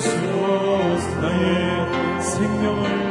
[0.00, 1.42] звездное
[2.20, 3.03] сигнал.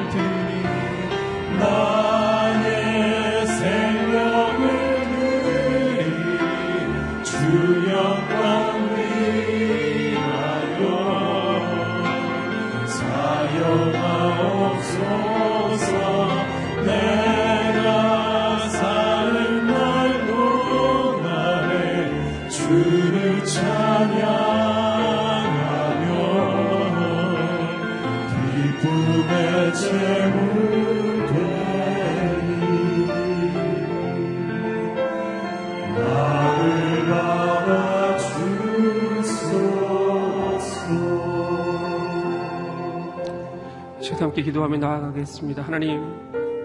[44.43, 45.63] 기도하며 나아가겠습니다.
[45.63, 46.01] 하나님,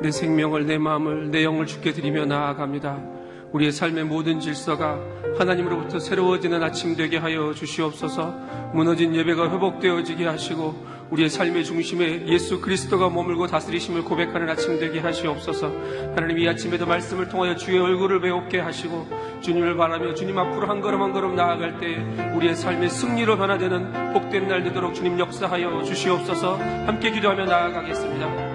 [0.02, 3.18] 내 생명을, 내 마음을, 내 영을 주께 드리며 나아갑니다.
[3.52, 4.98] 우리의 삶의 모든 질서가
[5.38, 8.34] 하나님으로부터 새로워지는 아침 되게 하여 주시옵소서
[8.74, 10.74] 무너진 예배가 회복되어지게 하시고
[11.10, 15.68] 우리의 삶의 중심에 예수 그리스도가 머물고 다스리심을 고백하는 아침 되게 하시옵소서
[16.14, 19.08] 하나님 이 아침에도 말씀을 통하여 주의 얼굴을 배웁게 하시고
[19.40, 21.96] 주님을 바라며 주님 앞으로 한 걸음 한 걸음 나아갈 때
[22.34, 28.47] 우리의 삶의 승리로 변화되는 복된 날 되도록 주님 역사하여 주시옵소서 함께 기도하며 나아가겠습니다.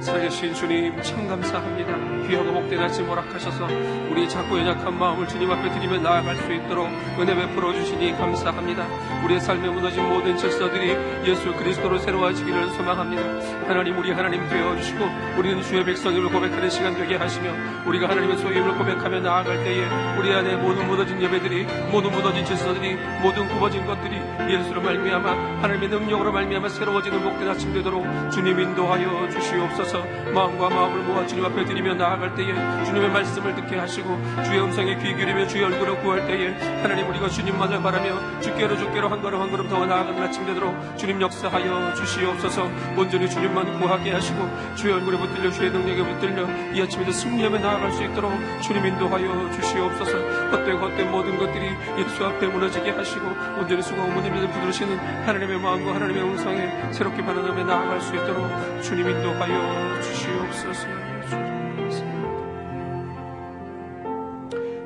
[0.00, 2.26] 살려주신 주님 참 감사합니다.
[2.26, 3.66] 귀하고 복된 아침 허락하셔서
[4.10, 6.86] 우리 작고 연약한 마음을 주님 앞에 드리며 나아갈 수 있도록
[7.18, 8.86] 은혜 베풀어 주시니 감사합니다.
[9.24, 10.96] 우리의 삶에 무너진 모든 질서들이
[11.28, 13.22] 예수 그리스도로 새로워지기를 소망합니다.
[13.68, 15.04] 하나님 우리 하나님 되어 주시고
[15.36, 17.52] 우리는 주의 백성임을 고백하는 시간 되게 하시며
[17.86, 19.84] 우리가 하나님의 소유임을 고백하며 나아갈 때에
[20.18, 24.16] 우리 안에 모든 무너진 예배들이 모든 무너진 질서들이 모든 굽어진 것들이
[24.48, 25.30] 예수로 말미암아
[25.62, 29.89] 하나님의 능력으로 말미암아 새로워지는 복된 아침 되도록 주님 인도하여 주시옵소서.
[29.90, 32.54] 주셔서 마음과 마음을 모아 주님 앞에 드리며 나아갈 때에
[32.84, 37.82] 주님의 말씀을 듣게 하시고 주의 음성에 귀 기울이며 주의 얼굴을 구할 때에 하나님 우리가 주님만을
[37.82, 42.70] 바라며 주께로 주께로 한 걸음 한 걸음 더 나아가는 아침 되도록 주님 역사하여 주시옵소서.
[42.96, 48.04] 온전히 주님만 구하게 하시고 주의 얼굴에 붙들려 주의 능력에 붙들려 이 아침에도 승리하며 나아갈 수
[48.04, 48.32] 있도록
[48.62, 50.18] 주님 인도하여 주시옵소서.
[50.52, 53.26] 헛되고 헛된 모든 것들이 예수 앞에 무너지게 하시고
[53.58, 54.96] 온전히 수고 어머님을 부르시는
[55.26, 58.48] 하나님의 마음과 하나님의 음성에 새롭게 반응하며 나아갈 수 있도록
[58.82, 60.86] 주님 인도하여 주시옵소서.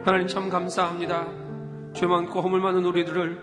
[0.05, 1.27] 하나님 참 감사합니다.
[1.95, 3.41] 죄 많고 허물 많은 우리들을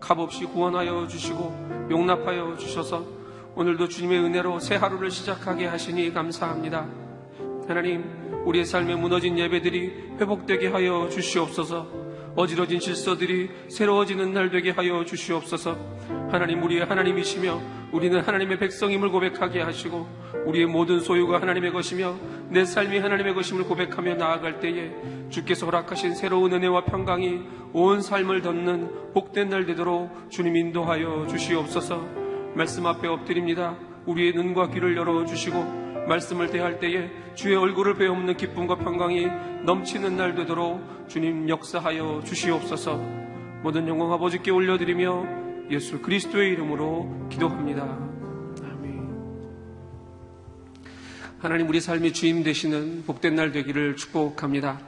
[0.00, 3.04] 값없이 구원하여 주시고 용납하여 주셔서
[3.56, 6.86] 오늘도 주님의 은혜로 새 하루를 시작하게 하시니 감사합니다.
[7.66, 8.04] 하나님,
[8.46, 12.07] 우리의 삶에 무너진 예배들이 회복되게 하여 주시옵소서.
[12.38, 15.76] 어지러진 질서들이 새로워지는 날 되게 하여 주시옵소서.
[16.30, 20.06] 하나님 우리의 하나님이시며 우리는 하나님의 백성임을 고백하게 하시고
[20.46, 22.14] 우리의 모든 소유가 하나님의 것이며
[22.48, 24.92] 내 삶이 하나님의 것임을 고백하며 나아갈 때에
[25.30, 27.40] 주께서 허락하신 새로운 은혜와 평강이
[27.72, 32.06] 온 삶을 덮는 복된 날 되도록 주님 인도하여 주시옵소서.
[32.54, 33.76] 말씀 앞에 엎드립니다.
[34.06, 39.26] 우리의 눈과 귀를 열어 주시고 말씀을 대할 때에 주의 얼굴을 배우는 기쁨과 평강이
[39.64, 42.96] 넘치는 날 되도록 주님 역사하여 주시옵소서
[43.62, 47.82] 모든 영광 아버지께 올려드리며 예수 그리스도의 이름으로 기도합니다.
[48.62, 49.08] 아멘.
[51.38, 54.80] 하나님 우리 삶의 주임 되시는 복된 날 되기를 축복합니다.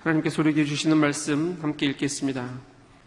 [0.00, 2.48] 하나님께 소리해 주시는 말씀 함께 읽겠습니다.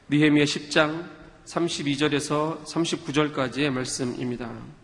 [0.10, 1.10] 니헤미야 10장
[1.46, 4.83] 32절에서 39절까지의 말씀입니다.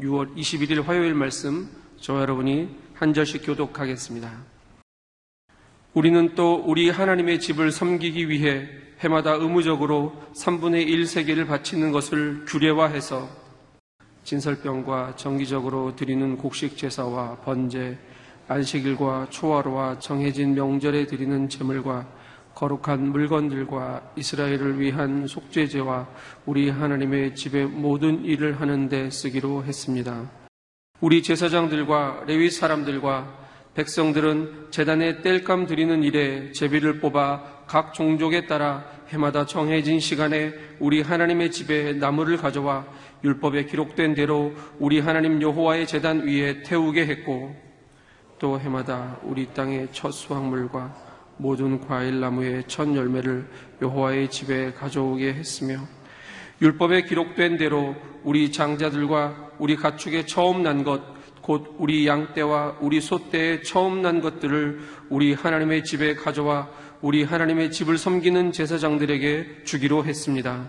[0.00, 1.68] 6월 21일 화요일 말씀
[2.00, 4.30] 저와 여러분이 한 절씩 교독하겠습니다.
[5.92, 8.68] 우리는 또 우리 하나님의 집을 섬기기 위해
[9.00, 13.28] 해마다 의무적으로 3분의 1 세계를 바치는 것을 규례화해서
[14.24, 17.98] 진설병과 정기적으로 드리는 곡식 제사와 번제,
[18.48, 22.06] 안식일과 초하루와 정해진 명절에 드리는 제물과
[22.54, 26.08] 거룩한 물건들과 이스라엘을 위한 속죄제와
[26.46, 30.30] 우리 하나님의 집의 모든 일을 하는데 쓰기로 했습니다.
[31.00, 33.38] 우리 제사장들과 레위 사람들과
[33.74, 41.50] 백성들은 재단에 뗄감 드리는 일에 제비를 뽑아 각 종족에 따라 해마다 정해진 시간에 우리 하나님의
[41.52, 42.86] 집에 나무를 가져와
[43.24, 47.54] 율법에 기록된 대로 우리 하나님 여호와의 재단 위에 태우게 했고
[48.38, 51.09] 또 해마다 우리 땅의 첫 수확물과
[51.40, 53.48] 모든 과일 나무의 첫 열매를
[53.80, 55.78] 여호와의 집에 가져오게 했으며
[56.60, 61.00] 율법에 기록된 대로 우리 장자들과 우리 가축의 처음 난 것,
[61.40, 66.68] 곧 우리 양 떼와 우리 소 떼의 처음 난 것들을 우리 하나님의 집에 가져와
[67.00, 70.68] 우리 하나님의 집을 섬기는 제사장들에게 주기로 했습니다.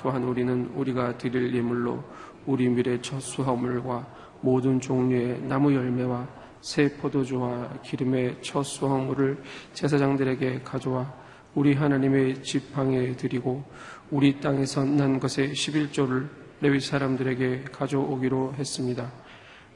[0.00, 2.02] 또한 우리는 우리가 드릴 예물로
[2.46, 4.06] 우리 밀의 첫 수화물과
[4.40, 9.42] 모든 종류의 나무 열매와 새 포도주와 기름의 첫 수확물을
[9.74, 11.12] 제사장들에게 가져와
[11.54, 13.64] 우리 하나님의 지팡이에 드리고
[14.10, 16.28] 우리 땅에서 난 것의 11조를
[16.60, 19.12] 레위 사람들에게 가져오기로 했습니다.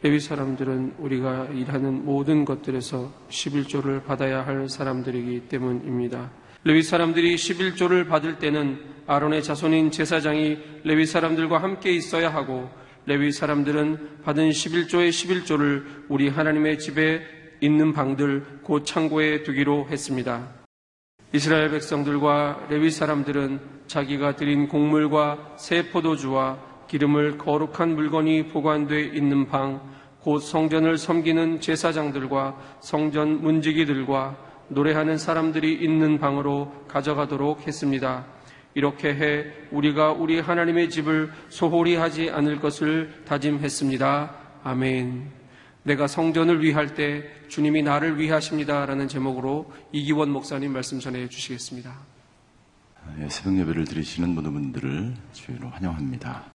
[0.03, 6.31] 레위 사람들은 우리가 일하는 모든 것들에서 11조를 받아야 할 사람들이기 때문입니다.
[6.63, 8.79] 레위 사람들이 11조를 받을 때는
[9.09, 12.71] 아론의 자손인 제사장이 레위 사람들과 함께 있어야 하고
[13.07, 17.23] 레위 사람들은 받은 11조의 11조를 우리 하나님의 집에
[17.61, 20.49] 있는 방들 곧 창고에 두기로 했습니다.
[21.33, 26.59] 이스라엘 백성들과 레위 사람들은 자기가 드린 곡물과 새 포도주와
[26.89, 29.81] 기름을 거룩한 물건이 보관되어 있는 방,
[30.21, 34.37] 곧 성전을 섬기는 제사장들과 성전 문지기들과
[34.69, 38.36] 노래하는 사람들이 있는 방으로 가져가도록 했습니다.
[38.77, 44.37] 이렇게 해 우리가 우리 하나님의 집을 소홀히 하지 않을 것을 다짐했습니다.
[44.65, 45.31] 아멘.
[45.83, 48.85] 내가 성전을 위할 때 주님이 나를 위하십니다.
[48.85, 51.97] 라는 제목으로 이기원 목사님 말씀 전해 주시겠습니다.
[53.19, 56.53] 예, 새벽 예배를 드리시는 모든 분들을 주의로 환영합니다.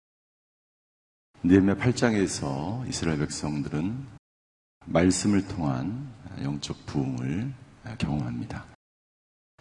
[1.42, 3.98] 느헤미야 8장에서 이스라엘 백성들은
[4.86, 6.08] 말씀을 통한
[6.44, 7.51] 영적 부흥을
[7.98, 8.63] 경험합니다.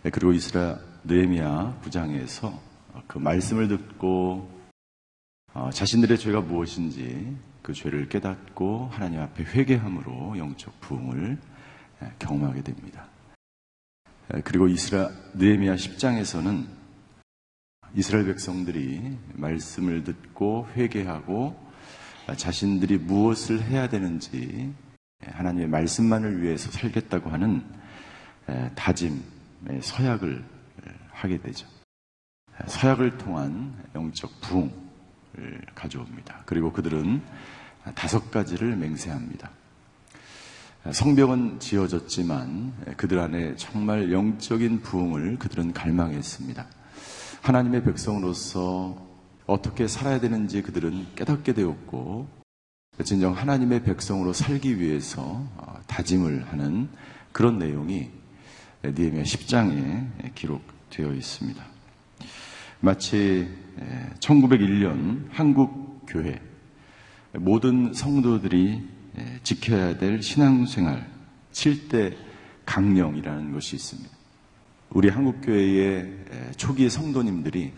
[0.05, 2.59] 예, 그리고 이스라엘 느헤미야 9장에서
[3.07, 4.51] 그 말씀을 듣고
[5.53, 11.39] 어, 자신들의 죄가 무엇인지 그 죄를 깨닫고 하나님 앞에 회개함으로 영적 부흥을
[12.03, 13.09] 예, 경험하게 됩니다.
[14.35, 16.67] 예, 그리고 이스라 느헤미야 10장에서는
[17.95, 21.71] 이스라엘 백성들이 말씀을 듣고 회개하고
[22.37, 24.73] 자신들이 무엇을 해야 되는지
[25.27, 27.63] 예, 하나님의 말씀만을 위해서 살겠다고 하는
[28.75, 29.40] 다짐의
[29.81, 30.45] 서약을
[31.11, 31.67] 하게 되죠.
[32.67, 36.43] 서약을 통한 영적 부흥을 가져옵니다.
[36.47, 37.23] 그리고 그들은
[37.95, 39.51] 다섯 가지를 맹세합니다.
[40.93, 46.67] 성벽은 지어졌지만 그들 안에 정말 영적인 부흥을 그들은 갈망했습니다.
[47.43, 48.97] 하나님의 백성으로서
[49.47, 52.29] 어떻게 살아야 되는지 그들은 깨닫게 되었고,
[53.05, 55.23] 진정 하나님의 백성으로 살기 위해서
[55.57, 56.89] 어, 다짐을 하는
[57.33, 58.11] 그런 내용이
[58.85, 61.65] 니에미아 10장에 기록되어 있습니다.
[62.81, 63.49] 마치
[64.21, 66.41] 1901년 한국 교회
[67.33, 68.83] 모든 성도들이
[69.43, 71.07] 지켜야 될 신앙생활
[71.53, 72.17] 7대
[72.65, 74.11] 강령이라는 것이 있습니다.
[74.91, 76.13] 우리 한국교회의
[76.57, 77.73] 초기 성도님들이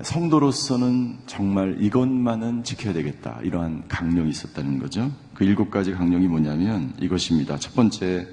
[0.00, 3.38] 성도로서는 정말 이것만은 지켜야 되겠다.
[3.42, 5.12] 이러한 강령이 있었다는 거죠.
[5.34, 7.58] 그 일곱 가지 강령이 뭐냐면 이것입니다.
[7.58, 8.26] 첫 번째,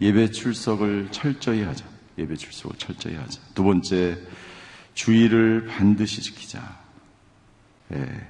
[0.00, 1.84] 예배 출석을 철저히 하자.
[2.18, 3.40] 예배 출석을 철저히 하자.
[3.54, 4.18] 두 번째,
[4.94, 6.80] 주의를 반드시 지키자.
[7.92, 8.26] 예.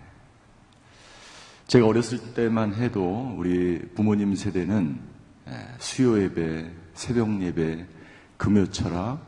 [1.66, 5.00] 제가 어렸을 때만 해도 우리 부모님 세대는
[5.49, 7.87] 예, 수요 예배, 새벽 예배,
[8.37, 9.20] 금요 철학,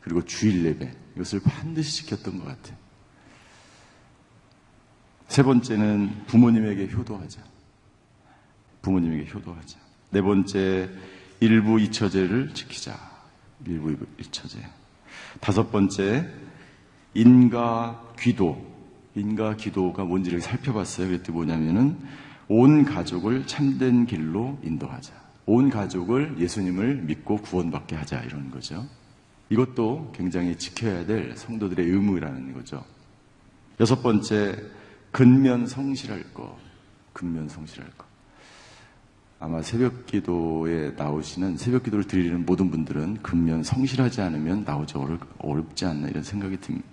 [0.00, 2.76] 그리고 주일 예배 이것을 반드시 지켰던 것 같아요.
[5.28, 7.42] 세 번째는 부모님에게 효도하자.
[8.82, 9.78] 부모님에게 효도하자.
[10.10, 10.90] 네 번째,
[11.42, 12.96] 일부 이처제를 지키자.
[13.66, 14.60] 일부 이처제.
[15.40, 16.28] 다섯 번째,
[17.14, 18.64] 인가 기도,
[19.16, 21.08] 인가 기도가 뭔지를 살펴봤어요.
[21.08, 21.98] 그랬더니 뭐냐면은
[22.46, 25.12] 온 가족을 참된 길로 인도하자.
[25.46, 28.86] 온 가족을 예수님을 믿고 구원받게 하자 이런 거죠.
[29.50, 32.84] 이것도 굉장히 지켜야 될 성도들의 의무라는 거죠.
[33.80, 34.62] 여섯 번째,
[35.10, 36.56] 근면 성실할 것.
[37.12, 38.11] 근면 성실할 것.
[39.44, 44.94] 아마 새벽 기도에 나오시는 새벽 기도를 드리는 모든 분들은 근면 성실하지 않으면 나오기
[45.38, 46.86] 어렵지 않나 이런 생각이 듭니다.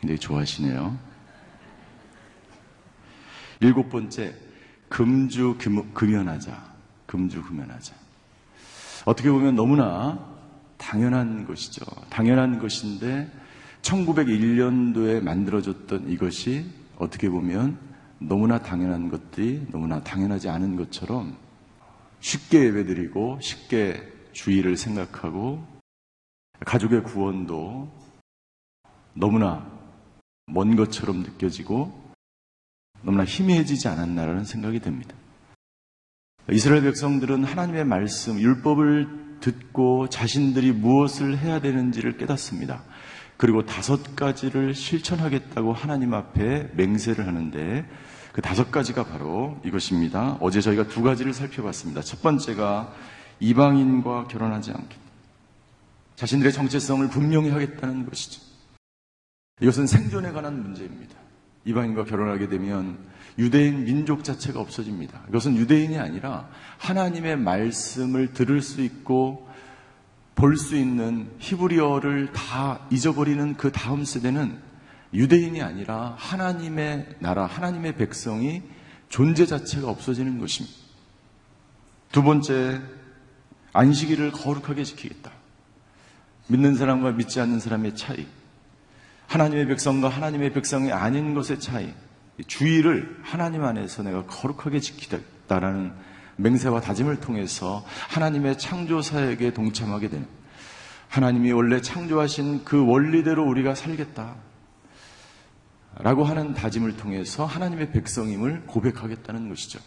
[0.00, 0.96] 굉장히 좋아하시네요.
[3.58, 4.36] 일곱 번째,
[4.88, 5.58] 금주
[5.94, 6.62] 금연하자.
[7.06, 7.92] 금주 금연하자.
[9.04, 10.24] 어떻게 보면 너무나
[10.76, 11.84] 당연한 것이죠.
[12.08, 13.28] 당연한 것인데
[13.82, 16.66] 1901년도에 만들어졌던 이것이
[16.98, 17.91] 어떻게 보면
[18.28, 21.36] 너무나 당연한 것들이 너무나 당연하지 않은 것처럼
[22.20, 24.02] 쉽게 예배드리고 쉽게
[24.32, 25.66] 주의를 생각하고
[26.64, 27.90] 가족의 구원도
[29.14, 29.70] 너무나
[30.46, 31.92] 먼 것처럼 느껴지고
[33.02, 35.14] 너무나 희미해지지 않았나라는 생각이 듭니다.
[36.50, 42.82] 이스라엘 백성들은 하나님의 말씀, 율법을 듣고 자신들이 무엇을 해야 되는지를 깨닫습니다.
[43.36, 47.84] 그리고 다섯 가지를 실천하겠다고 하나님 앞에 맹세를 하는데
[48.32, 50.38] 그 다섯 가지가 바로 이것입니다.
[50.40, 52.00] 어제 저희가 두 가지를 살펴봤습니다.
[52.02, 52.94] 첫 번째가
[53.40, 54.96] 이방인과 결혼하지 않기.
[56.16, 58.40] 자신들의 정체성을 분명히 하겠다는 것이죠.
[59.60, 61.14] 이것은 생존에 관한 문제입니다.
[61.64, 62.98] 이방인과 결혼하게 되면
[63.38, 65.22] 유대인 민족 자체가 없어집니다.
[65.28, 66.48] 이것은 유대인이 아니라
[66.78, 69.48] 하나님의 말씀을 들을 수 있고
[70.42, 74.58] 볼 수 있는 히브리어를 다 잊어버리는 그 다음 세대는
[75.14, 78.60] 유대인이 아니라 하나님의 나라, 하나님의 백성이
[79.08, 80.76] 존재 자체가 없어지는 것입니다.
[82.10, 82.80] 두 번째,
[83.72, 85.30] 안식일을 거룩하게 지키겠다.
[86.48, 88.26] 믿는 사람과 믿지 않는 사람의 차이.
[89.28, 91.94] 하나님의 백성과 하나님의 백성이 아닌 것의 차이,
[92.48, 95.92] 주의를 하나님 안에서 내가 거룩하게 지키겠다라는
[96.36, 100.26] 맹세와 다짐을 통해서 하나님의 창조사에게 동참하게 되는
[101.08, 104.34] 하나님이 원래 창조하신 그 원리대로 우리가 살겠다.
[105.98, 109.78] 라고 하는 다짐을 통해서 하나님의 백성임을 고백하겠다는 것이죠.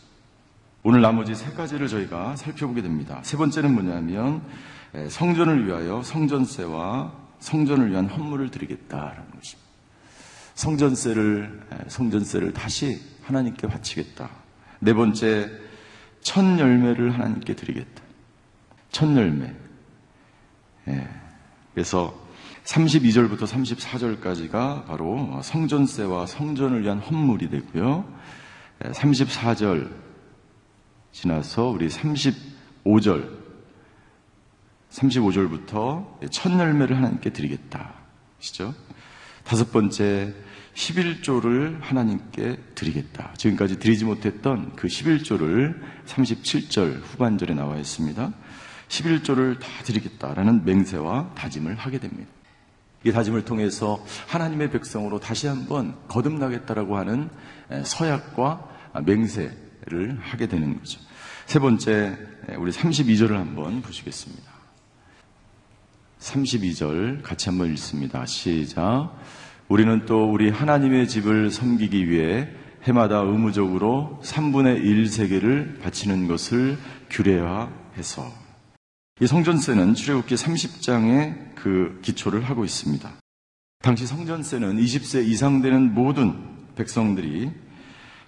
[0.83, 3.19] 오늘 나머지 세 가지를 저희가 살펴보게 됩니다.
[3.23, 4.43] 세 번째는 뭐냐면
[4.93, 9.65] 에, 성전을 위하여 성전세와 성전을 위한 헌물을 드리겠다라는 것입니다.
[10.53, 14.29] 성전세를 에, 성전세를 다시 하나님께 바치겠다.
[14.79, 15.49] 네 번째
[16.25, 18.01] 첫 열매를 하나님께 드리겠다.
[18.91, 19.53] 첫 열매.
[20.87, 21.07] 예.
[21.75, 22.19] 그래서
[22.63, 28.11] 32절부터 34절까지가 바로 성전세와 성전을 위한 헌물이 되고요.
[28.79, 29.91] 34절
[31.11, 33.29] 지나서 우리 35절,
[34.89, 37.93] 35절부터 첫 열매를 하나님께 드리겠다.
[38.39, 38.73] 시죠?
[39.43, 40.33] 다섯 번째,
[40.75, 43.33] 11조를 하나님께 드리겠다.
[43.37, 48.33] 지금까지 드리지 못했던 그 11조를 37절 후반절에 나와 있습니다.
[48.89, 52.29] 11조를 다 드리겠다라는 맹세와 다짐을 하게 됩니다.
[53.03, 57.29] 이 다짐을 통해서 하나님의 백성으로 다시 한번 거듭나겠다라고 하는
[57.83, 60.99] 서약과 맹세를 하게 되는 거죠.
[61.45, 62.17] 세 번째,
[62.57, 64.51] 우리 32절을 한번 보시겠습니다.
[66.19, 68.25] 32절 같이 한번 읽습니다.
[68.25, 69.15] 시작.
[69.67, 72.47] 우리는 또 우리 하나님의 집을 섬기기 위해
[72.83, 76.77] 해마다 의무적으로 3분의 1 세계를 바치는 것을
[77.09, 78.31] 규례화해서
[79.21, 83.09] 이 성전세는 출애굽기 30장의 그 기초를 하고 있습니다.
[83.81, 86.35] 당시 성전세는 20세 이상 되는 모든
[86.75, 87.49] 백성들이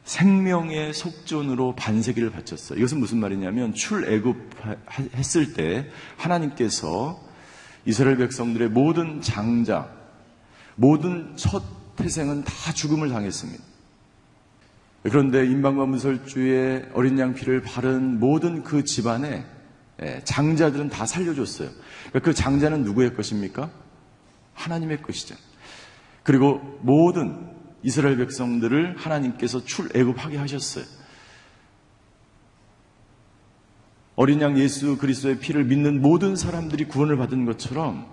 [0.05, 2.79] 생명의 속전으로 반세기를 바쳤어요.
[2.79, 7.19] 이것은 무슨 말이냐면 출애굽했을 때 하나님께서
[7.85, 9.96] 이스라엘 백성들의 모든 장자,
[10.77, 11.61] 모든 첫
[11.97, 13.63] 태생은 다 죽음을 당했습니다.
[15.03, 19.45] 그런데 인방과 문설주의 어린 양 피를 바른 모든 그 집안에
[20.01, 21.69] 예, 장자들은 다 살려줬어요.
[22.09, 23.71] 그러니까 그 장자는 누구의 것입니까?
[24.53, 25.35] 하나님의 것이죠.
[26.23, 27.49] 그리고 모든
[27.81, 30.85] 이스라엘 백성들을 하나님께서 출애굽하게 하셨어요.
[34.15, 38.07] 어린 양 예수 그리스도의 피를 믿는 모든 사람들이 구원을 받은 것처럼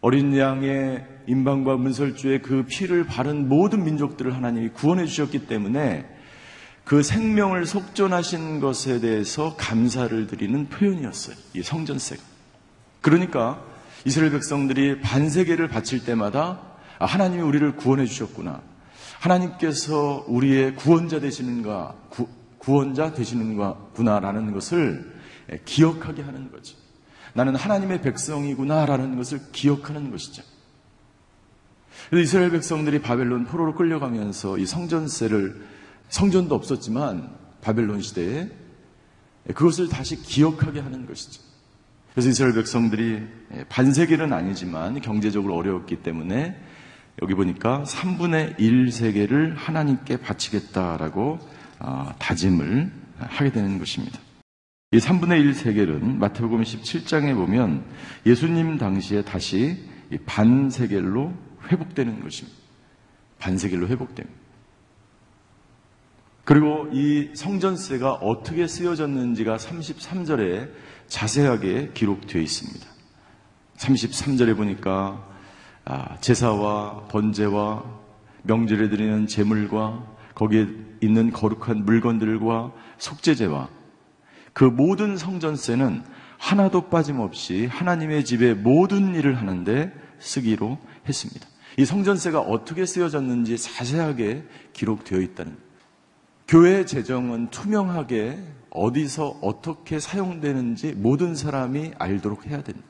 [0.00, 6.04] 어린 양의 인방과 문설주의 그 피를 바른 모든 민족들을 하나님이 구원해 주셨기 때문에
[6.82, 11.36] 그 생명을 속전하신 것에 대해서 감사를 드리는 표현이었어요.
[11.54, 12.20] 이 성전세가.
[13.00, 13.62] 그러니까
[14.04, 16.62] 이스라엘 백성들이 반세계를 바칠 때마다
[16.98, 18.60] 아, 하나님이 우리를 구원해 주셨구나.
[19.20, 22.26] 하나님께서 우리의 구원자 되시는가, 구,
[22.58, 25.14] 구원자 되시는구나라는 것을
[25.64, 26.76] 기억하게 하는 거죠.
[27.34, 30.42] 나는 하나님의 백성이구나라는 것을 기억하는 것이죠.
[32.12, 35.62] 이스라엘 백성들이 바벨론 포로로 끌려가면서 이 성전세를
[36.08, 38.48] 성전도 없었지만 바벨론 시대에
[39.54, 41.42] 그것을 다시 기억하게 하는 것이죠.
[42.12, 43.22] 그래서 이스라엘 백성들이
[43.68, 46.60] 반세계는 아니지만 경제적으로 어려웠기 때문에
[47.22, 51.38] 여기 보니까 3분의 1 세계를 하나님께 바치겠다라고
[51.78, 54.18] 아, 다짐을 하게 되는 것입니다.
[54.92, 57.84] 이 3분의 1 세겔은 마태복음 17장에 보면
[58.26, 59.78] 예수님 당시에 다시
[60.26, 61.32] 반세겔로
[61.68, 62.58] 회복되는 것입니다.
[63.38, 64.38] 반세겔로 회복됩니다.
[66.44, 70.70] 그리고 이 성전세가 어떻게 쓰여졌는지가 33절에
[71.06, 72.86] 자세하게 기록되어 있습니다.
[73.76, 75.26] 33절에 보니까
[75.84, 77.84] 아, 제사와 번제와
[78.42, 80.66] 명절에 드리는 제물과 거기에
[81.00, 83.68] 있는 거룩한 물건들과 속죄제와
[84.52, 86.02] 그 모든 성전세는
[86.38, 91.49] 하나도 빠짐없이 하나님의 집에 모든 일을 하는데 쓰기로 했습니다.
[91.80, 95.56] 이 성전세가 어떻게 쓰여졌는지 자세하게 기록되어 있다는
[96.46, 98.38] 교회 재정은 투명하게
[98.68, 102.82] 어디서 어떻게 사용되는지 모든 사람이 알도록 해야 된다.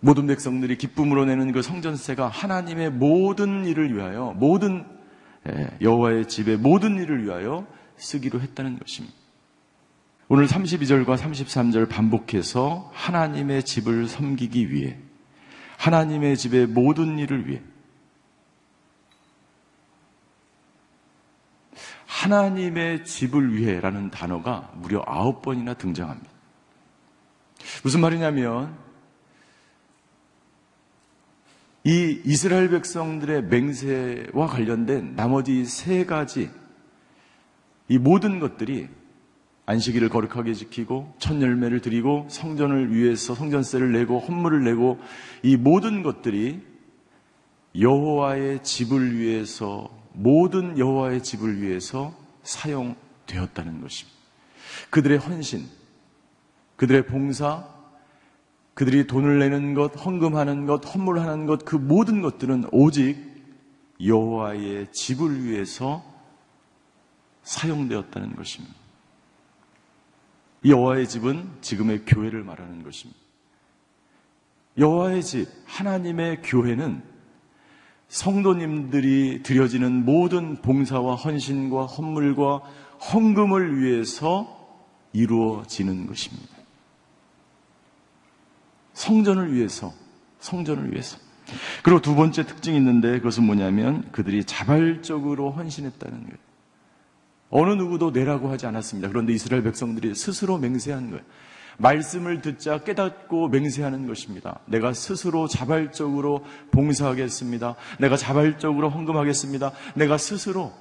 [0.00, 4.86] 모든 백성들이 기쁨으로 내는 그 성전세가 하나님의 모든 일을 위하여 모든
[5.46, 7.66] 예, 여호와의 집의 모든 일을 위하여
[7.98, 9.14] 쓰기로 했다는 것입니다.
[10.28, 14.96] 오늘 32절과 33절 반복해서 하나님의 집을 섬기기 위해
[15.84, 17.60] 하나님의 집의 모든 일을 위해
[22.06, 26.30] 하나님의 집을 위해라는 단어가 무려 아홉 번이나 등장합니다.
[27.82, 28.74] 무슨 말이냐면
[31.82, 36.50] 이 이스라엘 백성들의 맹세와 관련된 나머지 세 가지
[37.88, 38.88] 이 모든 것들이
[39.66, 44.98] 안식일을 거룩하게 지키고 첫 열매를 드리고 성전을 위해서 성전세를 내고 헌물을 내고
[45.42, 46.60] 이 모든 것들이
[47.78, 54.18] 여호와의 집을 위해서 모든 여호와의 집을 위해서 사용되었다는 것입니다.
[54.90, 55.66] 그들의 헌신,
[56.76, 57.66] 그들의 봉사,
[58.74, 63.16] 그들이 돈을 내는 것, 헌금하는 것, 헌물하는 것, 그 모든 것들은 오직
[64.04, 66.04] 여호와의 집을 위해서
[67.44, 68.83] 사용되었다는 것입니다.
[70.64, 73.20] 여호와의 집은 지금의 교회를 말하는 것입니다.
[74.78, 77.02] 여호와의 집, 하나님의 교회는
[78.08, 82.58] 성도님들이 드려지는 모든 봉사와 헌신과 헌물과
[83.12, 84.64] 헌금을 위해서
[85.12, 86.54] 이루어지는 것입니다.
[88.94, 89.92] 성전을 위해서,
[90.40, 91.18] 성전을 위해서.
[91.82, 96.53] 그리고 두 번째 특징이 있는데 그것은 뭐냐면 그들이 자발적으로 헌신했다는 거예요.
[97.56, 99.08] 어느 누구도 내라고 하지 않았습니다.
[99.08, 101.22] 그런데 이스라엘 백성들이 스스로 맹세한 거예요.
[101.78, 104.58] 말씀을 듣자 깨닫고 맹세하는 것입니다.
[104.66, 107.76] 내가 스스로 자발적으로 봉사하겠습니다.
[108.00, 109.70] 내가 자발적으로 헌금하겠습니다.
[109.94, 110.72] 내가 스스로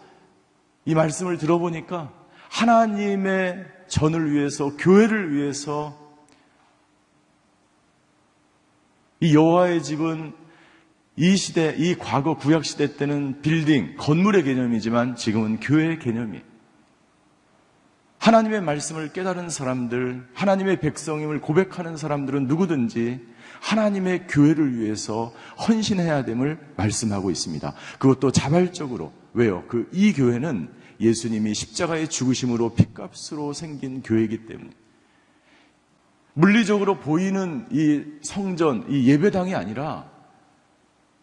[0.85, 2.11] 이 말씀을 들어보니까
[2.49, 5.95] 하나님의 전을 위해서 교회를 위해서
[9.19, 10.33] 이 여호와의 집은
[11.17, 16.41] 이 시대, 이 과거 구약 시대 때는 빌딩, 건물의 개념이지만 지금은 교회의 개념이.
[18.23, 23.19] 하나님의 말씀을 깨달은 사람들, 하나님의 백성임을 고백하는 사람들은 누구든지
[23.59, 25.33] 하나님의 교회를 위해서
[25.67, 27.73] 헌신해야 됨을 말씀하고 있습니다.
[27.99, 29.11] 그것도 자발적으로.
[29.33, 29.65] 왜요?
[29.67, 30.69] 그 이 교회는
[31.01, 34.69] 예수님이 십자가의 죽으심으로 핏값으로 생긴 교회이기 때문에.
[36.33, 40.09] 물리적으로 보이는 이 성전, 이 예배당이 아니라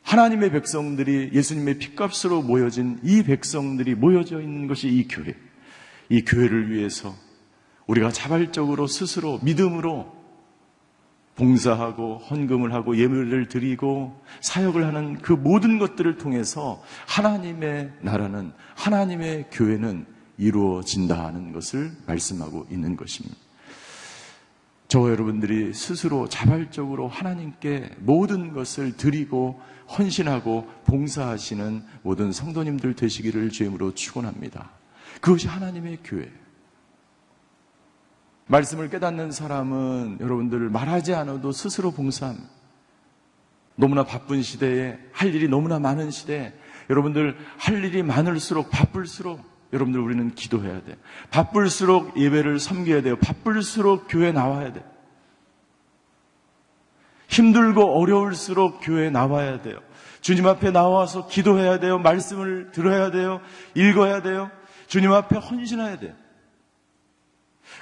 [0.02, 5.34] 하나님의 백성들이 예수님의 핏값으로 모여진 이 백성들이 모여져 있는 것이 이 교회.
[6.10, 7.14] 이 교회를 위해서
[7.86, 10.20] 우리가 자발적으로 스스로 믿음으로
[11.36, 20.04] 봉사하고 헌금을 하고 예물을 드리고 사역을 하는 그 모든 것들을 통해서 하나님의 나라는 하나님의 교회는
[20.36, 23.36] 이루어진다는 것을 말씀하고 있는 것입니다.
[24.88, 29.60] 저와 여러분들이 스스로 자발적으로 하나님께 모든 것을 드리고
[29.96, 34.79] 헌신하고 봉사하시는 모든 성도님들 되시기를 주임으로 축원합니다.
[35.20, 36.30] 그것이 하나님의 교회.
[38.46, 42.36] 말씀을 깨닫는 사람은 여러분들 말하지 않아도 스스로 봉사함.
[43.76, 46.52] 너무나 바쁜 시대에 할 일이 너무나 많은 시대에
[46.90, 49.40] 여러분들 할 일이 많을수록 바쁠수록
[49.72, 50.96] 여러분들 우리는 기도해야 돼.
[51.30, 53.16] 바쁠수록 예배를 섬겨야 돼요.
[53.16, 54.84] 바쁠수록 교회 나와야 돼.
[57.28, 59.78] 힘들고 어려울수록 교회 나와야 돼요.
[60.20, 61.98] 주님 앞에 나와서 기도해야 돼요.
[61.98, 63.40] 말씀을 들어야 돼요.
[63.74, 64.50] 읽어야 돼요.
[64.90, 66.14] 주님 앞에 헌신해야 돼요.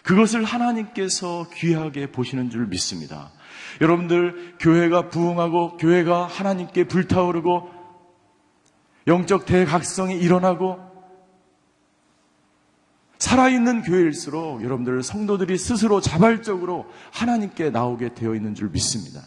[0.03, 3.33] 그것을 하나님께서 귀하게 보시는 줄 믿습니다.
[3.81, 7.71] 여러분들 교회가 부흥하고 교회가 하나님께 불타오르고
[9.07, 10.79] 영적 대각성이 일어나고
[13.18, 19.23] 살아있는 교회일수록 여러분들 성도들이 스스로 자발적으로 하나님께 나오게 되어 있는 줄 믿습니다.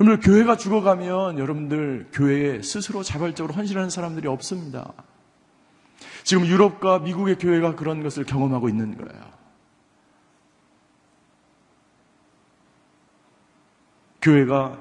[0.00, 4.92] 여러분들 교회가 죽어가면 여러분들 교회에 스스로 자발적으로 헌신하는 사람들이 없습니다.
[6.28, 9.32] 지금 유럽과 미국의 교회가 그런 것을 경험하고 있는 거예요.
[14.20, 14.78] 교회가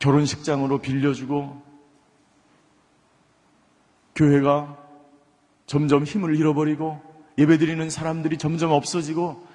[0.00, 1.62] 결혼식장으로 빌려주고
[4.16, 4.76] 교회가
[5.66, 7.00] 점점 힘을 잃어버리고
[7.38, 9.46] 예배드리는 사람들이 점점 없어지고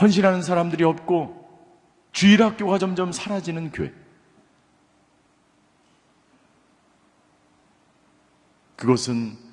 [0.00, 1.50] 헌신하는 사람들이 없고
[2.12, 3.92] 주일학교가 점점 사라지는 교회.
[8.76, 9.49] 그것은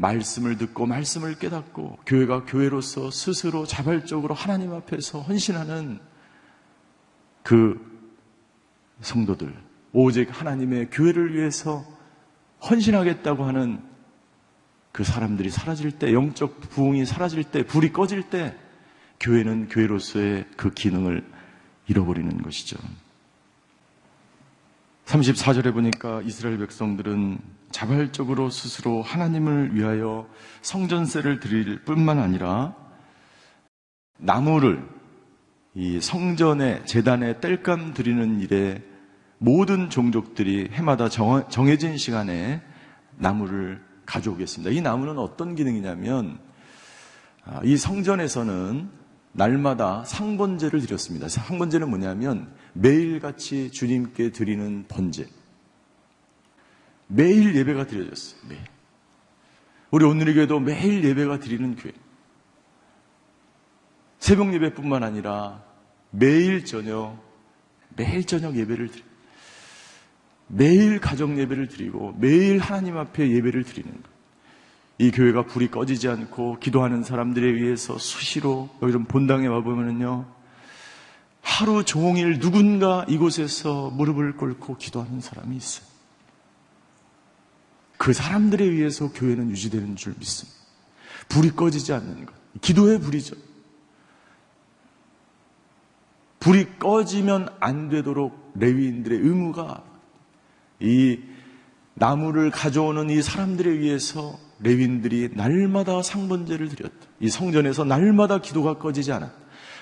[0.00, 6.00] 말씀을 듣고 말씀을 깨닫고 교회가 교회로서 스스로 자발적으로 하나님 앞에서 헌신하는
[7.42, 7.78] 그
[9.00, 9.54] 성도들,
[9.92, 11.84] 오직 하나님의 교회를 위해서
[12.62, 13.82] 헌신하겠다고 하는
[14.92, 18.56] 그 사람들이 사라질 때, 영적 부흥이 사라질 때, 불이 꺼질 때,
[19.20, 21.24] 교회는 교회로서의 그 기능을
[21.86, 22.78] 잃어버리는 것이죠.
[25.10, 27.38] 34절에 보니까 이스라엘 백성들은
[27.72, 30.28] 자발적으로 스스로 하나님을 위하여
[30.62, 32.76] 성전세를 드릴 뿐만 아니라
[34.18, 34.86] 나무를
[35.74, 38.82] 이 성전의 재단에 땔감 드리는 일에
[39.38, 42.62] 모든 종족들이 해마다 정해진 시간에
[43.16, 44.70] 나무를 가져오겠습니다.
[44.70, 46.38] 이 나무는 어떤 기능이냐면
[47.44, 48.88] 아, 이 성전에서는
[49.32, 51.28] 날마다 상번제를 드렸습니다.
[51.28, 55.28] 상번제는 뭐냐면 매일같이 주님께 드리는 번제.
[57.08, 58.40] 매일 예배가 드려졌어요.
[58.48, 58.62] 매일.
[59.90, 61.92] 우리 오늘의 교회도 매일 예배가 드리는 교회.
[64.18, 65.62] 새벽 예배뿐만 아니라
[66.10, 67.18] 매일 저녁,
[67.96, 69.04] 매일 저녁 예배를 드리
[70.46, 74.10] 매일 가정 예배를 드리고 매일 하나님 앞에 예배를 드리는 것.
[74.98, 80.39] 이 교회가 불이 꺼지지 않고 기도하는 사람들에 의해서 수시로 이런 본당에 와보면요.
[81.42, 85.86] 하루 종일 누군가 이곳에서 무릎을 꿇고 기도하는 사람이 있어요.
[87.96, 90.58] 그 사람들에 의해서 교회는 유지되는 줄 믿습니다.
[91.28, 92.34] 불이 꺼지지 않는 것.
[92.60, 93.36] 기도의 불이죠.
[96.40, 99.84] 불이 꺼지면 안 되도록 레위인들의 의무가
[100.80, 101.20] 이
[101.94, 107.06] 나무를 가져오는 이 사람들에 의해서 레위인들이 날마다 상번제를 드렸다.
[107.20, 109.34] 이 성전에서 날마다 기도가 꺼지지 않았다.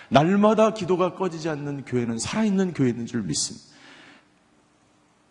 [0.08, 3.66] 날마다 기도가 꺼지지 않는 교회는 살아있는 교회인 줄 믿습니다.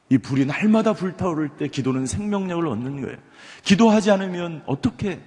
[0.10, 3.18] 이 불이 날마다 불타오를 때 기도는 생명력을 얻는 거예요.
[3.64, 5.22] 기도하지 않으면 어떻게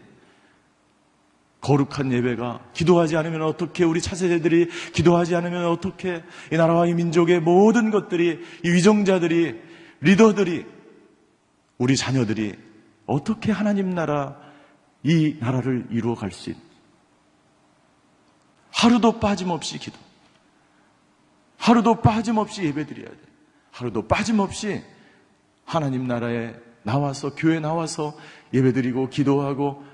[1.60, 7.90] 거룩한 예배가 기도하지 않으면 어떻게 우리 차세대들이 기도하지 않으면 어떻게 이 나라와 이 민족의 모든
[7.90, 9.60] 것들이 이 위정자들이
[10.00, 10.64] 리더들이
[11.76, 12.54] 우리 자녀들이
[13.04, 14.38] 어떻게 하나님 나라
[15.02, 16.69] 이 나라를 이루어 갈 수 있?
[18.80, 19.98] 하루도 빠짐없이 기도.
[21.58, 23.16] 하루도 빠짐없이 예배드려야 돼.
[23.72, 24.82] 하루도 빠짐없이
[25.66, 28.16] 하나님 나라에 나와서 교회 나와서
[28.54, 29.84] 예배드리고 기도하고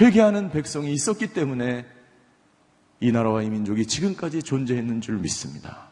[0.00, 1.84] 회개하는 백성이 있었기 때문에
[3.00, 5.88] 이 나라와 이 민족이 지금까지 존재했는 줄 믿습니다.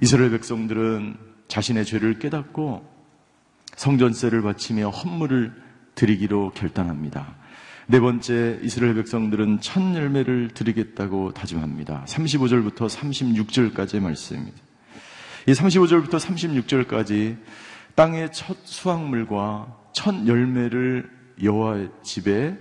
[0.00, 2.88] 이스라엘 백성들은 자신의 죄를 깨닫고
[3.74, 5.60] 성전세를 바치며 헌물을
[5.96, 7.41] 드리기로 결단합니다.
[7.88, 12.04] 네 번째 이스라엘 백성들은 첫 열매를 드리겠다고 다짐합니다.
[12.06, 14.56] 35절부터 36절까지의 말씀입니다.
[15.48, 17.38] 이 35절부터 36절까지
[17.96, 21.10] 땅의 첫 수확물과 첫 열매를
[21.42, 22.56] 여호와 집에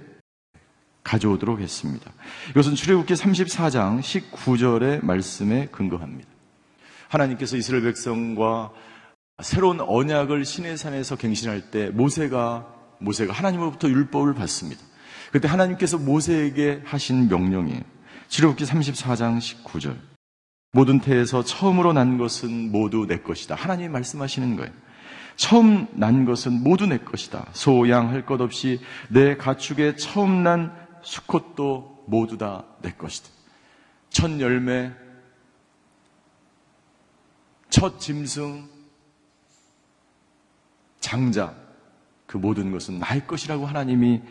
[1.03, 2.11] 가져오도록 했습니다.
[2.49, 6.29] 이것은 출애굽기 34장 19절의 말씀에 근거합니다.
[7.09, 8.71] 하나님께서 이스라엘 백성과
[9.43, 12.67] 새로운 언약을 시내산에서 갱신할 때 모세가
[12.99, 14.90] 모세가 하나님으로부터 율법을 받습니다.
[15.31, 17.81] 그때 하나님께서 모세에게 하신 명령이에요.
[18.27, 19.97] 출애굽기 34장 19절.
[20.73, 23.55] 모든 태에서 처음으로 난 것은 모두 내 것이다.
[23.55, 24.71] 하나님이 말씀하시는 거예요.
[25.35, 27.47] 처음 난 것은 모두 내 것이다.
[27.53, 33.29] 소, 양 할 것 없이 내 가축의 처음 난 수컷도 모두 다 내 것이다.
[34.09, 34.91] 첫 열매,
[37.69, 38.67] 첫 짐승,
[40.99, 41.55] 장자,
[42.25, 44.21] 그 모든 것은 나의 것이라고 하나님이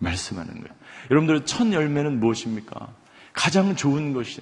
[0.00, 0.74] 말씀하는 거예요.
[1.10, 2.92] 여러분들 첫 열매는 무엇입니까?
[3.32, 4.40] 가장 좋은 것이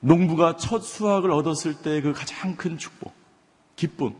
[0.00, 3.12] 농부가 첫 수확을 얻었을 때 그 가장 큰 축복,
[3.76, 4.14] 기쁨.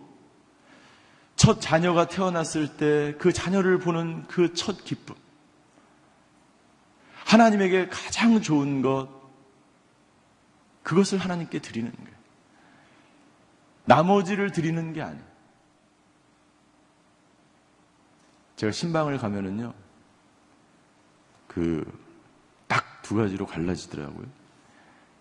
[1.36, 5.16] 첫 자녀가 태어났을 때 그 자녀를 보는 그 첫 기쁨.
[7.24, 9.08] 하나님에게 가장 좋은 것,
[10.82, 12.10] 그것을 하나님께 드리는 거예요.
[13.84, 15.29] 나머지를 드리는 게 아니에요.
[18.60, 19.72] 제가 신방을 가면은요,
[21.46, 21.82] 그,
[22.66, 24.26] 딱 두 가지로 갈라지더라고요.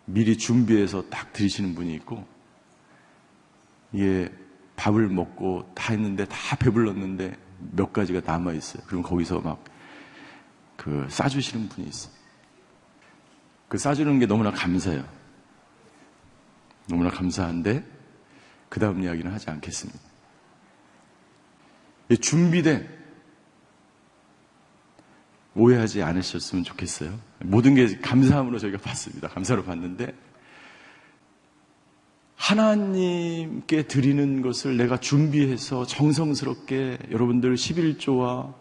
[0.04, 2.28] 미리 준비해서 딱 드리시는 분이 있고,
[3.94, 4.30] 이게
[4.76, 7.38] 밥을 먹고 다 했는데 다 배불렀는데
[7.72, 8.84] 몇 가지가 남아있어요.
[8.86, 9.64] 그럼 거기서 막
[10.76, 12.14] 그 싸주시는 분이 있어요.
[13.70, 15.06] 그 싸주는 게 너무나 감사해요.
[16.88, 17.86] 너무나 감사한데,
[18.68, 20.00] 그 다음 이야기는 하지 않겠습니다.
[22.22, 22.99] 준비된
[25.60, 27.20] 오해하지 않으셨으면 좋겠어요.
[27.44, 29.28] 모든 게 감사함으로 저희가 봤습니다.
[29.28, 30.14] 감사로 봤는데
[32.36, 38.54] 하나님께 드리는 것을 내가 준비해서 정성스럽게 여러분들 11조와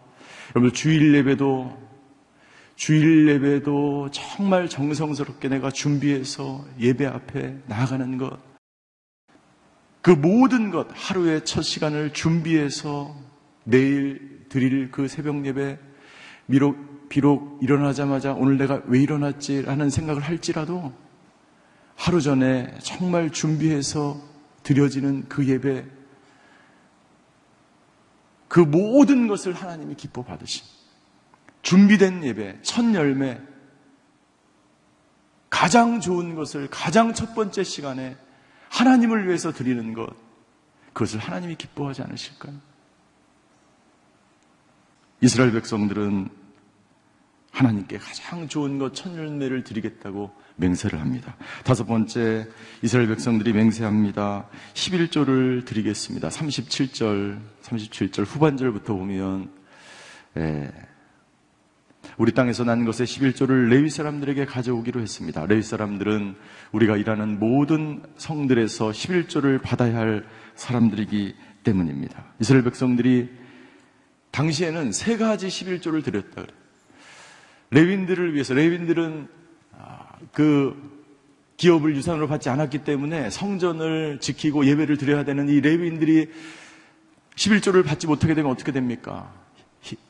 [0.53, 1.89] 여러분들 주일 예배도
[2.75, 8.37] 주일 예배도 정말 정성스럽게 내가 준비해서 예배 앞에 나아가는 것.
[10.01, 13.15] 그 모든 것 하루의 첫 시간을 준비해서
[13.63, 15.77] 내일 드릴 그 새벽 예배
[16.49, 16.77] 비록,
[17.09, 20.93] 비록 일어나자마자 오늘 내가 왜 일어났지 라는 생각을 할지라도
[21.95, 24.21] 하루 전에 정말 준비해서
[24.63, 25.85] 드려지는 그 예배,
[28.47, 30.65] 그 모든 것을 하나님이 기뻐 받으신
[31.61, 33.41] 준비된 예배, 첫 열매,
[35.49, 38.17] 가장 좋은 것을 가장 첫 번째 시간에
[38.69, 40.07] 하나님을 위해서 드리는 것,
[40.93, 42.53] 그것을 하나님이 기뻐하지 않으실까요?
[45.21, 46.38] 이스라엘 백성들은
[47.51, 51.35] 하나님께 가장 좋은 것 천열매를 드리겠다고 맹세를 합니다.
[51.63, 52.47] 다섯 번째
[52.81, 54.47] 이스라엘 백성들이 맹세합니다.
[54.73, 56.29] 11조를 드리겠습니다.
[56.29, 59.49] 37절, 37절 후반절부터 보면
[60.37, 60.71] 예,
[62.17, 65.45] 우리 땅에서 난 것의 11조를 레위 사람들에게 가져오기로 했습니다.
[65.45, 66.35] 레위 사람들은
[66.71, 72.25] 우리가 일하는 모든 성들에서 11조를 받아야 할 사람들이기 때문입니다.
[72.39, 73.29] 이스라엘 백성들이
[74.31, 76.59] 당시에는 세 가지 11조를 드렸다 그래요.
[77.71, 79.27] 레윈들을 위해서 레윈들은
[79.77, 80.75] 아, 그
[81.57, 86.29] 기업을 유산으로 받지 않았기 때문에 성전을 지키고 예배를 드려야 되는 이 레위인들이
[87.35, 89.33] 11조를 받지 못하게 되면 어떻게 됩니까?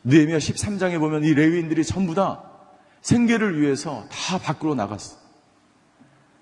[0.03, 2.43] 느헤미야 13장에 보면 이 레위인들이 전부 다
[3.01, 5.17] 생계를 위해서 다 밖으로 나갔어.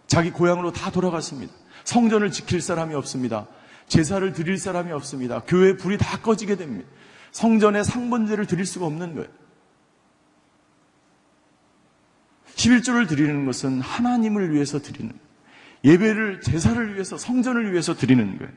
[0.08, 1.54] 자기 고향으로 다 돌아갔습니다.
[1.84, 3.48] 성전을 지킬 사람이 없습니다.
[3.88, 5.42] 제사를 드릴 사람이 없습니다.
[5.48, 6.88] 교회 불이 다 꺼지게 됩니다.
[7.32, 9.30] 성전에 상번제를 드릴 수가 없는 거예요.
[12.58, 15.14] 11조를 드리는 것은 하나님을 위해서 드리는.
[15.86, 18.52] 예배를 제사를 위해서 성전을 위해서 드리는 거예요.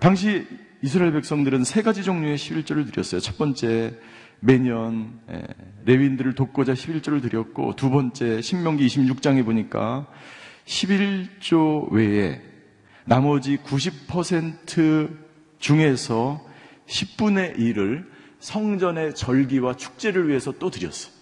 [0.00, 0.46] 당시
[0.82, 3.20] 이스라엘 백성들은 세 가지 종류의 11조를 드렸어요.
[3.20, 3.98] 첫 번째
[4.40, 5.42] 매년 예,
[5.86, 10.06] 레위인들을 돕고자 11조를 드렸고 두 번째 신명기 26장에 보니까
[10.66, 12.42] 11조 외에
[13.06, 15.16] 나머지 90%
[15.58, 16.44] 중에서
[16.86, 18.04] 10분의 1을
[18.40, 21.13] 성전의 절기와 축제를 위해서 또 드렸어요.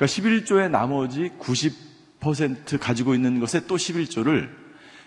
[0.00, 4.48] 그러니까 11조의 나머지 90% 가지고 있는 것에 또 11조를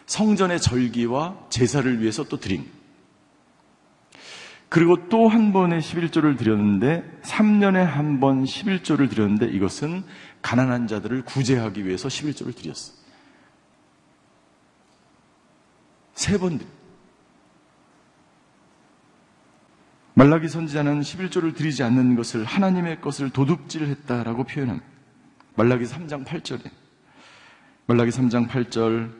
[0.06, 2.70] 성전의 절기와 제사를 위해서 또 드린.
[4.70, 10.04] 그리고 또 한 번의 11조를 드렸는데 3년에 한 번 11조를 드렸는데 이것은
[10.44, 12.94] 가난한 자들을 구제하기 위해서 11조를 드렸어.
[16.14, 16.83] 세 번 드렸.
[20.24, 24.88] 말라기 선지자는 11조를 드리지 않는 것을 하나님의 것을 도둑질했다라고 표현합니다.
[25.56, 26.62] 말라기 3장 8절에
[27.88, 29.12] 말라기 3장 8절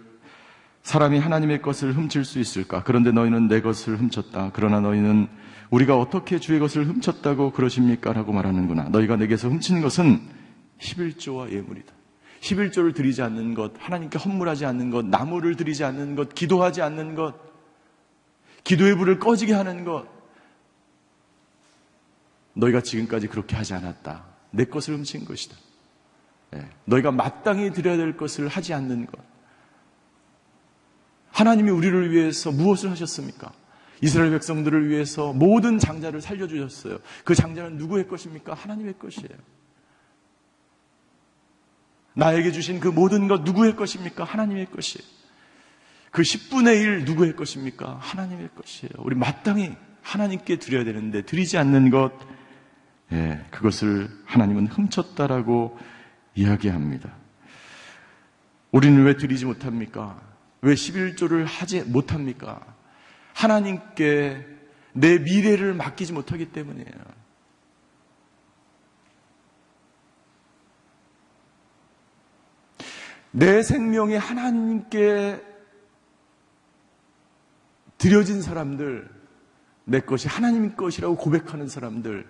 [0.84, 2.84] 사람이 하나님의 것을 훔칠 수 있을까?
[2.84, 4.52] 그런데 너희는 내 것을 훔쳤다.
[4.54, 5.28] 그러나 너희는
[5.72, 8.14] 우리가 어떻게 주의 것을 훔쳤다고 그러십니까?
[8.14, 8.84] 라고 말하는구나.
[8.84, 10.22] 너희가 내게서 훔친 것은
[10.80, 11.94] 11조와 예물이다.
[12.40, 17.36] 11조를 드리지 않는 것, 하나님께 헌물하지 않는 것, 나무를 드리지 않는 것, 기도하지 않는 것,
[18.64, 20.13] 기도의 불을 꺼지게 하는 것,
[22.54, 24.26] 너희가 지금까지 그렇게 하지 않았다.
[24.52, 25.56] 내 것을 훔친 것이다.
[26.52, 26.70] 네.
[26.86, 29.20] 너희가 마땅히 드려야 될 것을 하지 않는 것.
[31.32, 33.52] 하나님이 우리를 위해서 무엇을 하셨습니까?
[34.02, 37.00] 이스라엘 백성들을 위해서 모든 장자를 살려주셨어요.
[37.24, 38.54] 그 장자는 누구의 것입니까?
[38.54, 39.30] 하나님의 것이에요.
[42.16, 44.24] 나에게 주신 그 모든 것 누구의 것입니까?
[44.24, 45.08] 하나님의 것이에요.
[46.12, 47.98] 그 10분의 1 누구의 것입니까?
[48.00, 48.92] 하나님의 것이에요.
[49.00, 52.12] 우리 마땅히 하나님께 드려야 되는데 드리지 않는 것,
[53.12, 55.78] 예, 그것을 하나님은 훔쳤다라고
[56.36, 57.14] 이야기합니다.
[58.72, 60.20] 우리는 왜 드리지 못합니까?
[60.62, 62.60] 왜 11조를 하지 못합니까?
[63.34, 64.48] 하나님께
[64.94, 67.24] 내 미래를 맡기지 못하기 때문이에요.
[73.32, 75.42] 내 생명이 하나님께
[77.98, 79.10] 드려진 사람들,
[79.86, 82.28] 내 것이 하나님 것이라고 고백하는 사람들,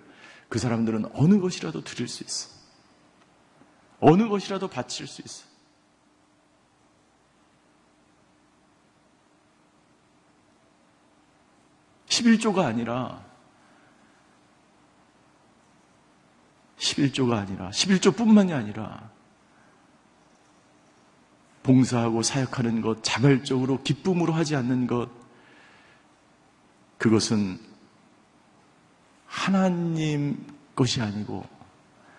[0.48, 2.50] 그 사람들은 어느 것이라도 드릴 수 있어.
[4.00, 5.46] 어느 것이라도 바칠 수 있어.
[12.08, 13.24] (11조가) 아니라
[16.78, 19.10] 11조가 아니라 11조뿐만이 아니라
[21.62, 25.08] 봉사하고 사역하는 것, 자발적으로 기쁨으로 하지 않는 것,
[26.98, 27.58] 그것은
[29.34, 31.44] 하나님 것이 아니고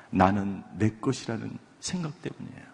[0.09, 2.65] 나는 내 것이라는 생각 때문이에요.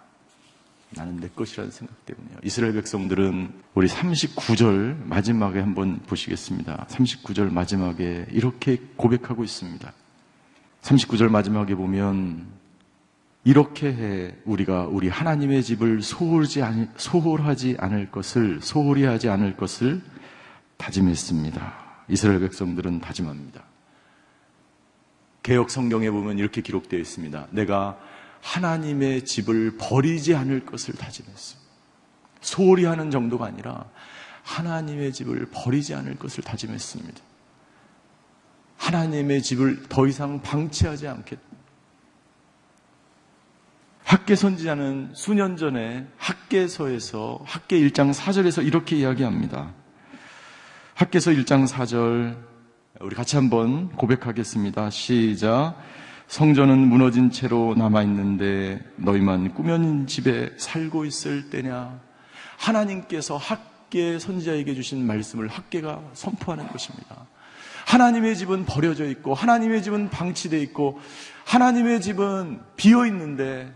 [0.90, 2.40] 나는 내 것이라는 생각 때문이에요.
[2.44, 6.88] 이스라엘 백성들은 우리 39절 마지막에 한번 보시겠습니다.
[6.90, 9.94] 39절 마지막에 이렇게 고백하고 있습니다.
[10.82, 12.48] 39절 마지막에 보면
[13.44, 20.02] 이렇게 해 우리가 우리 하나님의 집을 소홀지 아니, 소홀하지 않을 것을 소홀히 하지 않을 것을
[20.78, 21.74] 다짐했습니다.
[22.10, 23.71] 이스라엘 백성들은 다짐합니다.
[25.44, 27.48] 개혁 성경에 보면 이렇게 기록되어 있습니다.
[27.52, 27.98] 내가
[28.42, 31.70] 하나님의 집을 버리지 않을 것을 다짐했습니다.
[32.42, 33.86] 소홀히 하는 정도가 아니라
[34.44, 37.22] 하나님의 집을 버리지 않을 것을 다짐했습니다.
[38.78, 41.42] 하나님의 집을 더 이상 방치하지 않겠다.
[44.04, 49.74] 학계 선지자는 수년 전에 학계서에서 학계 1장 4절에서 이렇게 이야기합니다.
[50.96, 52.51] 학계서 1장 4절
[53.04, 54.92] 우리 같이 한번 고백하겠습니다.
[54.92, 55.76] 시작.
[56.28, 62.00] 성전은 무너진 채로 남아 있는데 너희만 꾸며진 집에 살고 있을 때냐?
[62.58, 67.26] 하나님께서 학계 선지자에게 주신 말씀을 학계가 선포하는 것입니다.
[67.88, 71.00] 하나님의 집은 버려져 있고 하나님의 집은 방치되어 있고
[71.46, 73.74] 하나님의 집은 비어 있는데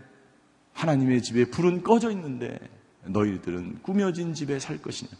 [0.72, 2.58] 하나님의 집에 불은 꺼져 있는데
[3.04, 5.10] 너희들은 꾸며진 집에 살 것이냐.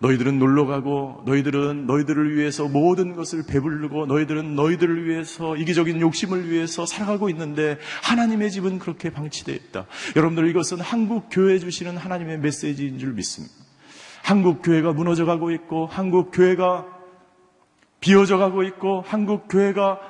[0.00, 6.86] 너희들은 놀러 가고 너희들은 너희들을 위해서 모든 것을 배부르고 너희들은 너희들을 위해서 이기적인 욕심을 위해서
[6.86, 9.86] 살아가고 있는데 하나님의 집은 그렇게 방치되어 있다.
[10.16, 13.54] 여러분들 이것은 한국 교회 주시는 하나님의 메시지인 줄 믿습니다.
[14.22, 16.86] 한국 교회가 무너져 가고 있고 한국 교회가
[18.00, 20.00] 비어져 가고 있고 한국 교회가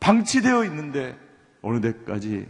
[0.00, 1.16] 방치되어 있는데
[1.62, 2.46] 어느 때까지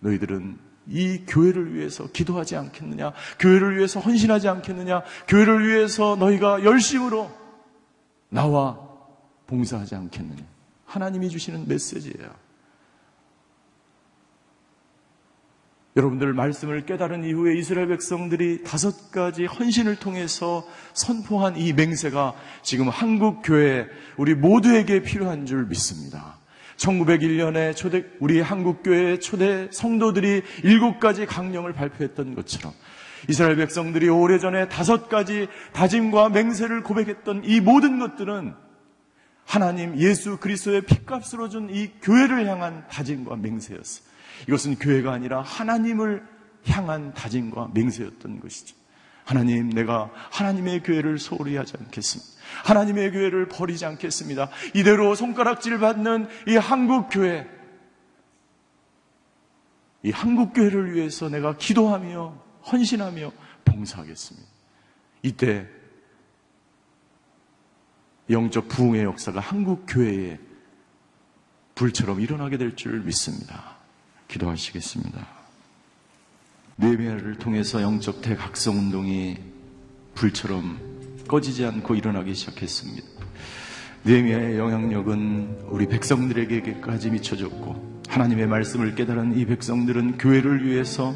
[0.00, 0.58] 너희들은
[0.88, 3.12] 이 교회를 위해서 기도하지 않겠느냐?
[3.38, 5.02] 교회를 위해서 헌신하지 않겠느냐?
[5.28, 7.30] 교회를 위해서 너희가 열심으로
[8.28, 8.78] 나와
[9.46, 10.42] 봉사하지 않겠느냐?
[10.86, 12.46] 하나님이 주시는 메시지예요.
[15.96, 23.40] 여러분들 말씀을 깨달은 이후에 이스라엘 백성들이 다섯 가지 헌신을 통해서 선포한 이 맹세가 지금 한국
[23.42, 23.86] 교회
[24.18, 26.38] 우리 모두에게 필요한 줄 믿습니다.
[26.76, 32.72] 1901년에 초대 우리 한국 교회 초대 성도들이 일곱 가지 강령을 발표했던 것처럼
[33.28, 38.54] 이스라엘 백성들이 오래전에 다섯 가지 다짐과 맹세를 고백했던 이 모든 것들은
[39.44, 44.02] 하나님 예수 그리스도의 피값으로 준 이 교회를 향한 다짐과 맹세였어.
[44.48, 46.22] 이것은 교회가 아니라 하나님을
[46.68, 48.76] 향한 다짐과 맹세였던 것이죠.
[49.26, 52.30] 하나님, 내가 하나님의 교회를 소홀히 하지 않겠습니다.
[52.64, 54.48] 하나님의 교회를 버리지 않겠습니다.
[54.72, 57.48] 이대로 손가락질 받는 이 한국 교회,
[60.04, 63.32] 이 한국 교회를 위해서 내가 기도하며 헌신하며
[63.64, 64.48] 봉사하겠습니다.
[65.22, 65.66] 이때
[68.30, 70.38] 영적 부흥의 역사가 한국 교회에
[71.74, 73.76] 불처럼 일어나게 될 줄 믿습니다.
[74.28, 75.35] 기도하시겠습니다.
[76.78, 79.38] 네미아를 통해서 영적 대각성 운동이
[80.14, 80.78] 불처럼
[81.26, 83.06] 꺼지지 않고 일어나기 시작했습니다.
[84.02, 91.14] 네미아의 영향력은 우리 백성들에게까지 미쳐졌고 하나님의 말씀을 깨달은 이 백성들은 교회를 위해서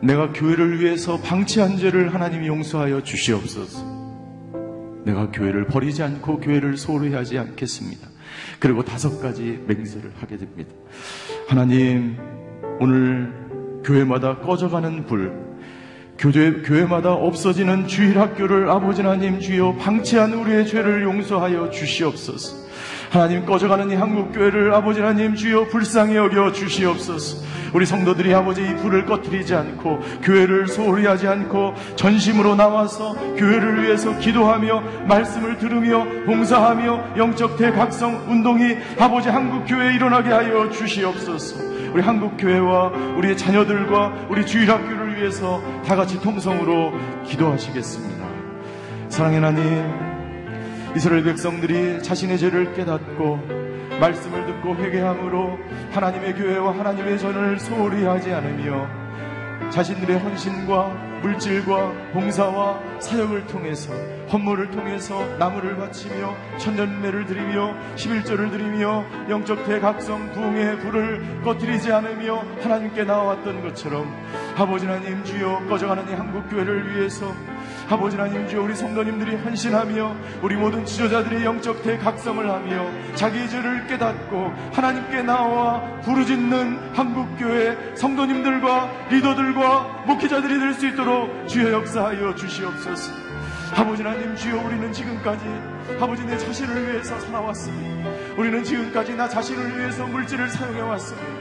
[0.00, 3.98] 내가 교회를 위해서 방치한 죄를 하나님이 용서하여 주시옵소서.
[5.04, 8.08] 내가 교회를 버리지 않고 교회를 소홀히 하지 않겠습니다.
[8.60, 10.70] 그리고 다섯 가지 맹세를 하게 됩니다.
[11.48, 12.16] 하나님,
[12.78, 13.47] 오늘
[13.88, 15.32] 교회마다 꺼져가는 불,
[16.18, 22.68] 교회, 교회마다 없어지는 주일 학교를 아버지 하나님 주여 방치한 우리의 죄를 용서하여 주시옵소서.
[23.10, 27.46] 하나님 꺼져가는 이 한국 교회를 아버지 하나님 주여 불쌍히 여겨 주시옵소서.
[27.72, 34.18] 우리 성도들이 아버지 이 불을 꺼뜨리지 않고 교회를 소홀히 하지 않고 전심으로 나와서 교회를 위해서
[34.18, 41.77] 기도하며 말씀을 들으며 봉사하며 영적 대각성 운동이 아버지 한국 교회에 일어나게 하여 주시옵소서.
[41.92, 46.92] 우리 한국 교회와 우리의 자녀들과 우리 주일학교를 위해서 다 같이 통성으로
[47.26, 48.26] 기도하시겠습니다.
[49.08, 50.08] 사랑의 하나님,
[50.94, 53.58] 이스라엘 백성들이 자신의 죄를 깨닫고
[54.00, 55.58] 말씀을 듣고 회개함으로
[55.92, 58.86] 하나님의 교회와 하나님의 전을 소홀히 하지 않으며
[59.70, 63.92] 자신들의 헌신과 물질과 봉사와 사역을 통해서
[64.32, 73.04] 헌물을 통해서 나무를 바치며 천년매를 드리며 11절을 드리며 영적 대각성 부흥의 불을 꺼뜨리지 않으며 하나님께
[73.04, 74.14] 나와왔던 것처럼
[74.56, 77.32] 아버지 하나님 주여 꺼져가는 이 한국교회를 위해서
[77.90, 84.52] 아버지 하나님 주여 우리 성도님들이 헌신하며 우리 모든 지도자들이 영적 대각성을 하며 자기 죄를 깨닫고
[84.74, 93.10] 하나님께 나와 부르짖는 한국교회 성도님들과 리더들과 목회자들이 될 수 있도록 주여 역사하여 주시옵소서.
[93.74, 95.44] 아버지 하나님 주여 우리는 지금까지
[96.00, 101.37] 아버지 내 자신을 위해서 살아왔습니다 우리는 지금까지 나 자신을 위해서 물질을 사용해 왔습니다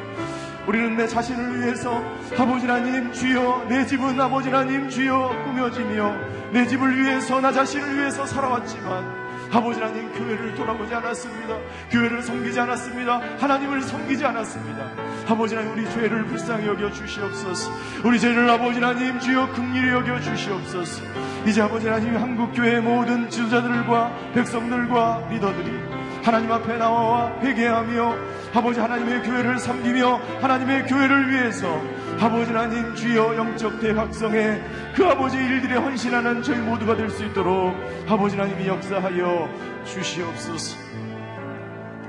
[0.67, 2.03] 우리는 내 자신을 위해서
[2.37, 6.13] 아버지 하나님 주여 내 집은 아버지 하나님 주여 꾸며지며
[6.51, 11.55] 내 집을 위해서 나 자신을 위해서 살아왔지만 아버지 하나님 교회를 돌아보지 않았습니다.
[11.89, 13.21] 교회를 섬기지 않았습니다.
[13.39, 14.91] 하나님을 섬기지 않았습니다.
[15.29, 17.71] 아버지 하나님 우리 죄를 불쌍히 여겨 주시옵소서.
[18.03, 21.03] 우리 죄를 아버지 하나님 주여 긍휼히 여겨 주시옵소서.
[21.45, 25.86] 이제 아버지 하나님 한국 교회 모든 지도자들과 백성들과 리더들이
[26.27, 28.15] 하나님 앞에 나와 회개하며
[28.53, 31.81] 아버지 하나님의 교회를 섬기며 하나님의 교회를 위해서
[32.19, 34.61] 아버지 하나님 주여 영적 대각성에
[34.93, 37.73] 그 아버지 일들에 헌신하는 저희 모두가 될 수 있도록
[38.09, 39.49] 아버지 하나님이 역사하여
[39.85, 40.77] 주시옵소서.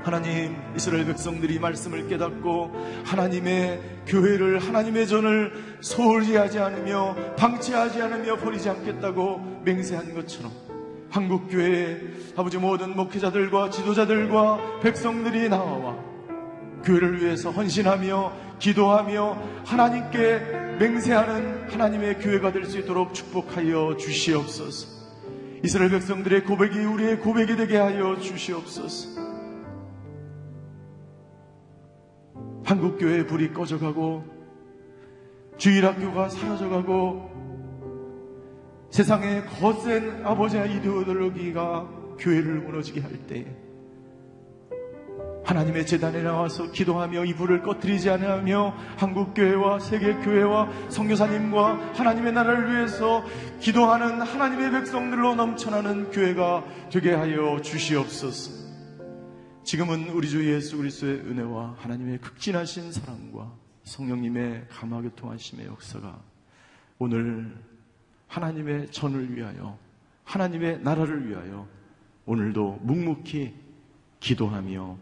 [0.03, 2.73] 하나님 이스라엘 백성들이 말씀을 깨닫고
[3.05, 10.51] 하나님의 교회를 하나님의 전을 소홀히 하지 않으며 방치하지 않으며 버리지 않겠다고 맹세한 것처럼
[11.11, 11.99] 한국 교회에
[12.35, 15.97] 아버지 모든 목회자들과 지도자들과 백성들이 나와
[16.83, 24.99] 교회를 위해서 헌신하며 기도하며 하나님께 맹세하는 하나님의 교회가 될 수 있도록 축복하여 주시옵소서.
[25.63, 29.19] 이스라엘 백성들의 고백이 우리의 고백이 되게 하여 주시옵소서.
[32.63, 34.23] 한국교회의 불이 꺼져가고
[35.57, 37.38] 주일학교가 사라져가고
[38.91, 43.45] 세상의 거센 아버지의 이데올로기가 교회를 무너지게 할 때,
[45.45, 53.23] 하나님의 재단에 나와서 기도하며 이불을 꺼뜨리지 않으며 한국교회와 세계교회와 성교사님과 하나님의 나라를 위해서
[53.59, 58.69] 기도하는 하나님의 백성들로 넘쳐나는 교회가 되게 하여 주시옵소서.
[59.63, 63.51] 지금은 우리 주 예수 그리스도의 은혜와 하나님의 극진하신 사랑과
[63.83, 66.19] 성령님의 감화 교통하심의 역사가
[66.99, 67.55] 오늘
[68.29, 69.77] 하나님의 전을 위하여
[70.23, 71.67] 하나님의 나라를 위하여
[72.25, 73.53] 오늘도 묵묵히
[74.19, 74.97] 기도하며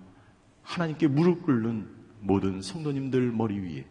[0.63, 1.87] 하나님께 무릎 꿇는
[2.21, 3.85] 모든 성도님들 머리 위에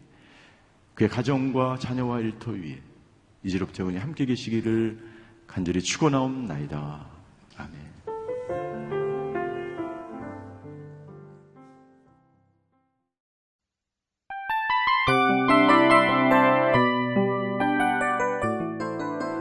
[0.95, 2.81] 그의 가정과 자녀와 일터 위에
[3.43, 4.99] 이제로부터 영원히 함께 계시기를
[5.45, 7.05] 간절히 축원하옵나이다.
[7.57, 7.96] 아멘.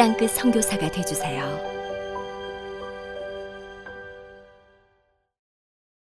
[0.00, 1.79] 땅끝 선교사가 되주세요.